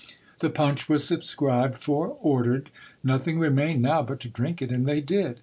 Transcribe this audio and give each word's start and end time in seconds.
The 0.39 0.49
punch 0.49 0.89
was 0.89 1.03
subscribed 1.03 1.77
for, 1.79 2.17
ordered; 2.23 2.71
nothing 3.03 3.37
remained 3.37 3.83
now 3.83 4.01
but 4.01 4.19
to 4.21 4.29
drink 4.29 4.59
it, 4.59 4.71
and 4.71 4.87
they 4.87 4.99
did. 4.99 5.39